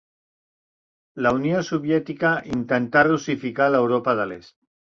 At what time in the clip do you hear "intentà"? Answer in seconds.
2.57-3.07